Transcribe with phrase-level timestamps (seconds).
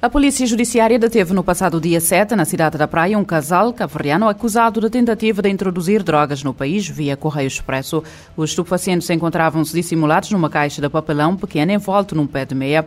[0.00, 4.28] A Polícia Judiciária deteve no passado dia 7, na cidade da Praia, um casal caveriano
[4.28, 8.04] acusado de tentativa de introduzir drogas no país via Correio Expresso.
[8.36, 12.86] Os estupefacientes encontravam-se dissimulados numa caixa de papelão pequena envolto num pé de meia.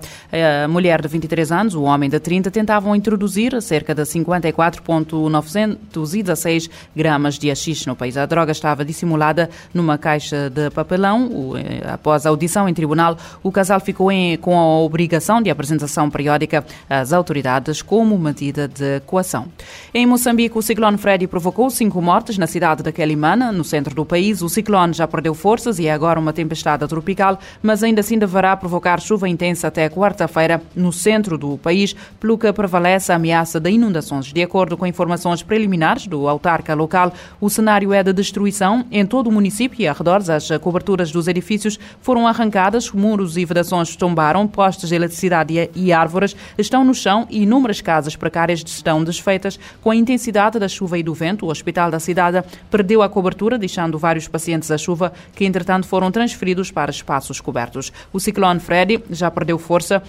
[0.63, 7.37] A mulher de 23 anos, o homem de 30, tentavam introduzir cerca de 54,916 gramas
[7.37, 8.15] de haxixe no país.
[8.15, 11.57] A droga estava dissimulada numa caixa de papelão.
[11.57, 16.09] Eh, após a audição em tribunal, o casal ficou em, com a obrigação de apresentação
[16.09, 16.63] periódica
[17.01, 19.47] às autoridades como medida de coação.
[19.93, 24.05] Em Moçambique, o ciclone Freddy provocou cinco mortes na cidade de Quelimana, no centro do
[24.05, 24.41] país.
[24.41, 28.55] O ciclone já perdeu forças e é agora uma tempestade tropical, mas ainda assim deverá
[28.55, 33.69] provocar chuva intensa até quarta-feira no centro do país, pelo que prevalece a ameaça de
[33.69, 34.33] inundações.
[34.33, 39.27] De acordo com informações preliminares do autarca local, o cenário é de destruição em todo
[39.27, 40.29] o município e arredores.
[40.29, 46.35] As coberturas dos edifícios foram arrancadas, muros e vedações tombaram, postes de eletricidade e árvores
[46.57, 49.57] estão no no chão e inúmeras casas precárias estão desfeitas.
[49.81, 53.57] Com a intensidade da chuva e do vento, o hospital da cidade perdeu a cobertura,
[53.57, 57.93] deixando vários pacientes à chuva, que entretanto foram transferidos para espaços cobertos.
[58.11, 60.03] O ciclone Freddy já perdeu força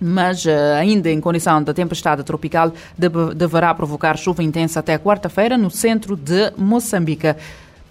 [0.00, 2.72] mas eh, ainda em condição de tempestade tropical
[3.36, 7.36] deverá provocar chuva intensa até quarta-feira no centro de Moçambique.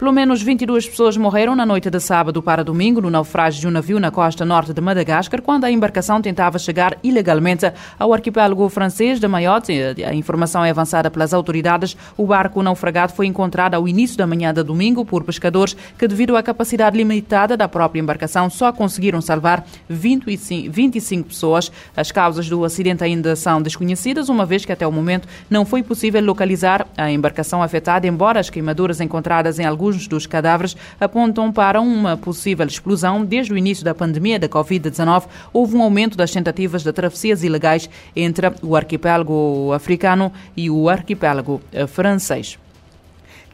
[0.03, 3.71] Pelo menos 22 pessoas morreram na noite de sábado para domingo no naufrágio de um
[3.71, 9.17] navio na costa norte de Madagascar, quando a embarcação tentava chegar ilegalmente ao arquipélago francês
[9.17, 9.71] de Mayotte.
[10.05, 11.95] A informação é avançada pelas autoridades.
[12.17, 16.35] O barco naufragado foi encontrado ao início da manhã de domingo por pescadores que, devido
[16.35, 21.71] à capacidade limitada da própria embarcação, só conseguiram salvar 25, 25 pessoas.
[21.95, 25.81] As causas do acidente ainda são desconhecidas, uma vez que até o momento não foi
[25.81, 31.51] possível localizar a embarcação afetada, embora as queimaduras encontradas em alguns alguns dos cadáveres apontam
[31.51, 33.23] para uma possível explosão.
[33.23, 37.89] Desde o início da pandemia da Covid-19, houve um aumento das tentativas de travessias ilegais
[38.15, 42.57] entre o arquipélago africano e o arquipélago eh, francês.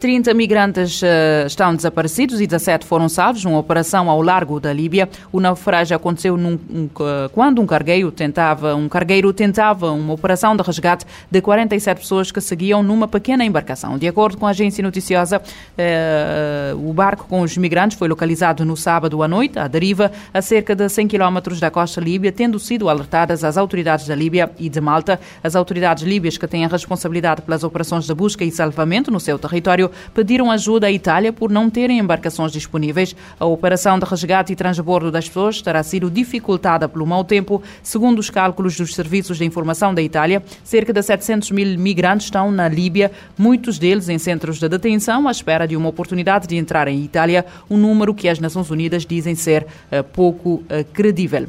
[0.00, 5.10] 30 migrantes uh, estão desaparecidos e 17 foram salvos numa operação ao largo da Líbia.
[5.30, 6.88] O naufrágio aconteceu num, um,
[7.32, 12.40] quando um cargueiro tentava um cargueiro tentava uma operação de resgate de 47 pessoas que
[12.40, 13.98] seguiam numa pequena embarcação.
[13.98, 18.78] De acordo com a agência noticiosa, uh, o barco com os migrantes foi localizado no
[18.78, 22.88] sábado à noite, à deriva, a cerca de 100 quilómetros da costa líbia, tendo sido
[22.88, 25.20] alertadas as autoridades da Líbia e de Malta.
[25.44, 29.38] As autoridades líbias que têm a responsabilidade pelas operações de busca e salvamento no seu
[29.38, 33.14] território pediram ajuda à Itália por não terem embarcações disponíveis.
[33.38, 37.62] A operação de resgate e transbordo das pessoas terá sido dificultada pelo mau tempo.
[37.82, 42.50] Segundo os cálculos dos serviços de informação da Itália, cerca de 700 mil migrantes estão
[42.50, 46.88] na Líbia, muitos deles em centros de detenção, à espera de uma oportunidade de entrar
[46.88, 51.46] em Itália, um número que as Nações Unidas dizem ser uh, pouco uh, credível.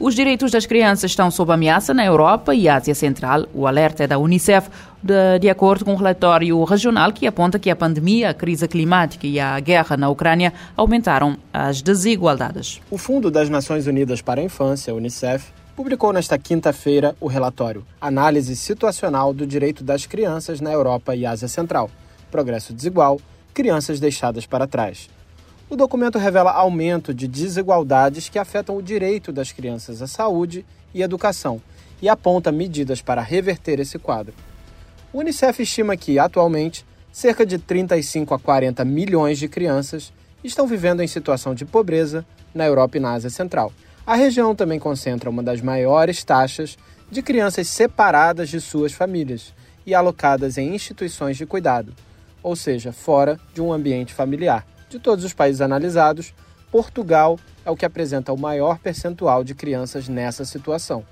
[0.00, 3.44] Os direitos das crianças estão sob ameaça na Europa e Ásia Central.
[3.52, 4.70] O alerta é da Unicef,
[5.02, 9.26] de, de, acordo com um relatório regional que aponta que a pandemia, a crise climática
[9.26, 12.80] e a guerra na Ucrânia aumentaram as desigualdades.
[12.90, 18.56] O Fundo das Nações Unidas para a Infância, Unicef, publicou nesta quinta-feira o relatório Análise
[18.56, 21.90] Situacional do Direito das Crianças na Europa e Ásia Central.
[22.30, 23.20] Progresso desigual,
[23.52, 25.10] crianças deixadas para trás.
[25.70, 31.00] O documento revela aumento de desigualdades que afetam o direito das crianças à saúde e
[31.00, 31.62] educação
[32.02, 34.34] e aponta medidas para reverter esse quadro.
[35.12, 41.04] O Unicef estima que, atualmente, cerca de 35 a 40 milhões de crianças estão vivendo
[41.04, 43.72] em situação de pobreza na Europa e na Ásia Central.
[44.04, 46.76] A região também concentra uma das maiores taxas
[47.08, 49.54] de crianças separadas de suas famílias
[49.86, 51.94] e alocadas em instituições de cuidado,
[52.42, 54.66] ou seja, fora de um ambiente familiar.
[54.90, 56.34] De todos os países analisados,
[56.68, 61.04] Portugal é o que apresenta o maior percentual de crianças nessa situação.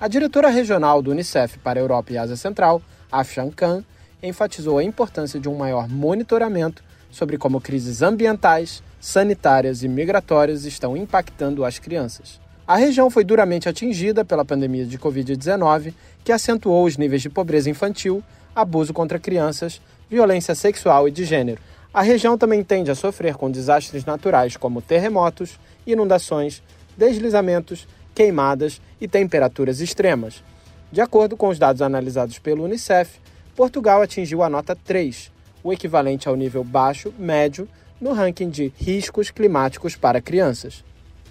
[0.00, 2.82] A diretora regional do Unicef para a Europa e Ásia Central,
[3.12, 3.84] Afshan Khan,
[4.20, 6.82] enfatizou a importância de um maior monitoramento
[7.12, 12.40] sobre como crises ambientais, sanitárias e migratórias estão impactando as crianças.
[12.66, 15.94] A região foi duramente atingida pela pandemia de Covid-19,
[16.24, 18.20] que acentuou os níveis de pobreza infantil,
[18.52, 19.80] abuso contra crianças,
[20.10, 21.60] violência sexual e de gênero.
[21.94, 26.62] A região também tende a sofrer com desastres naturais como terremotos, inundações,
[26.96, 30.42] deslizamentos, queimadas e temperaturas extremas.
[30.90, 33.20] De acordo com os dados analisados pelo Unicef,
[33.54, 35.30] Portugal atingiu a nota 3,
[35.62, 37.68] o equivalente ao nível baixo médio
[38.00, 40.82] no ranking de riscos climáticos para crianças.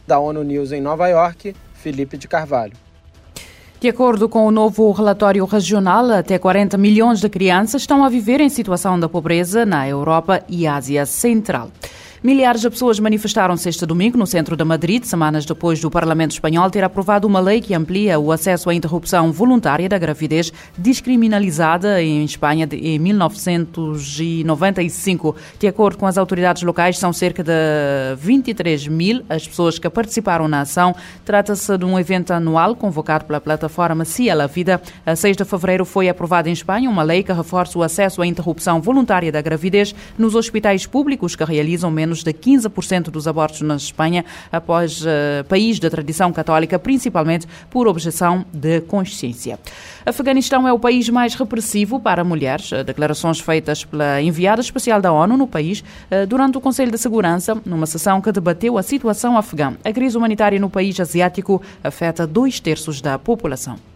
[0.06, 2.78] Da ONU News em Nova York, Felipe de Carvalho.
[3.82, 8.40] De acordo com o novo relatório regional, até 40 milhões de crianças estão a viver
[8.40, 11.72] em situação de pobreza na Europa e Ásia Central.
[12.24, 16.70] Milhares de pessoas manifestaram-se este domingo no centro de Madrid, semanas depois do Parlamento Espanhol
[16.70, 22.24] ter aprovado uma lei que amplia o acesso à interrupção voluntária da gravidez, descriminalizada em
[22.24, 25.36] Espanha em 1995.
[25.58, 27.52] De acordo com as autoridades locais, são cerca de
[28.20, 30.96] 23 mil as pessoas que participaram na ação.
[31.26, 34.80] Trata-se de um evento anual convocado pela plataforma Cia la Vida.
[35.04, 38.28] A 6 de fevereiro foi aprovada em Espanha uma lei que reforça o acesso à
[38.28, 43.62] interrupção voluntária da gravidez nos hospitais públicos que realizam menos menos de 15% dos abortos
[43.62, 45.08] na Espanha, após uh,
[45.48, 49.58] país da tradição católica, principalmente por objeção de consciência.
[50.06, 52.72] Afeganistão é o país mais repressivo para mulheres.
[52.72, 56.98] Eh, declarações feitas pela enviada especial da ONU no país uh, durante o Conselho de
[56.98, 59.74] Segurança, numa sessão que debateu a situação afegã.
[59.84, 63.91] A crise humanitária no país asiático afeta dois terços da população.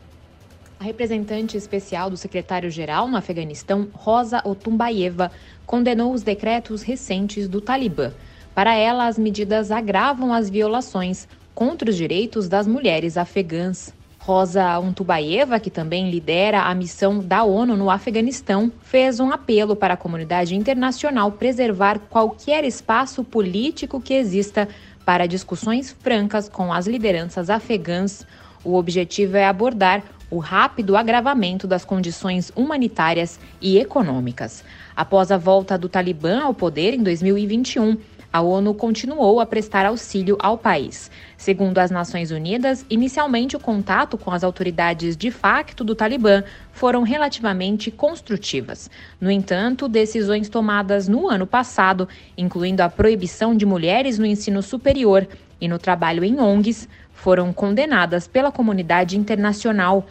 [0.79, 5.31] A representante especial do secretário-geral no Afeganistão, Rosa Otumbayeva,
[5.65, 8.11] condenou os decretos recentes do Talibã.
[8.53, 13.93] Para ela, as medidas agravam as violações contra os direitos das mulheres afegãs.
[14.19, 19.93] Rosa Untubayeva, que também lidera a missão da ONU no Afeganistão, fez um apelo para
[19.93, 24.67] a comunidade internacional preservar qualquer espaço político que exista
[25.05, 28.25] para discussões francas com as lideranças afegãs.
[28.63, 34.63] O objetivo é abordar o rápido agravamento das condições humanitárias e econômicas.
[34.95, 37.97] Após a volta do Talibã ao poder em 2021,
[38.35, 41.09] a ONU continuou a prestar auxílio ao país.
[41.37, 46.43] Segundo as Nações Unidas, inicialmente o contato com as autoridades de facto do Talibã
[46.73, 48.89] foram relativamente construtivas.
[49.21, 55.25] No entanto, decisões tomadas no ano passado, incluindo a proibição de mulheres no ensino superior
[55.61, 60.05] e no trabalho em ONGs, foram condenadas pela comunidade internacional.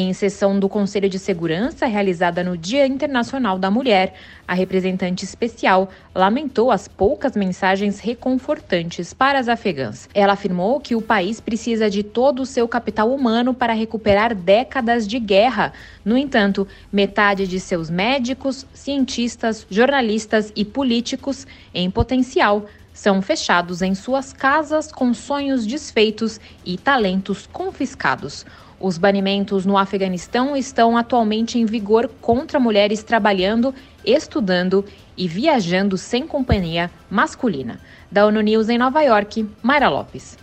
[0.00, 4.14] Em sessão do Conselho de Segurança, realizada no Dia Internacional da Mulher,
[4.46, 10.08] a representante especial lamentou as poucas mensagens reconfortantes para as afegãs.
[10.14, 15.04] Ela afirmou que o país precisa de todo o seu capital humano para recuperar décadas
[15.04, 15.72] de guerra.
[16.04, 21.44] No entanto, metade de seus médicos, cientistas, jornalistas e políticos,
[21.74, 22.66] em potencial,
[22.98, 28.44] são fechados em suas casas com sonhos desfeitos e talentos confiscados.
[28.80, 33.72] Os banimentos no Afeganistão estão atualmente em vigor contra mulheres trabalhando,
[34.04, 34.84] estudando
[35.16, 37.78] e viajando sem companhia masculina.
[38.10, 40.36] Da ONU News em Nova York, Mayra Lopes.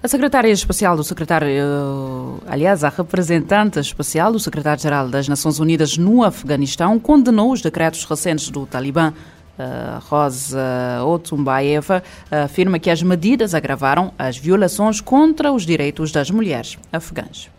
[0.00, 6.22] A secretária especial do secretário, aliás, a representante especial do secretário-geral das Nações Unidas no
[6.22, 9.12] Afeganistão condenou os decretos recentes do Talibã
[10.08, 17.50] Rosa Otumbaeva afirma que as medidas agravaram as violações contra os direitos das mulheres afegãs.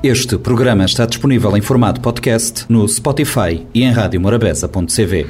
[0.00, 5.26] Este programa está disponível em formato podcast no Spotify e em radiomorabeza.cv.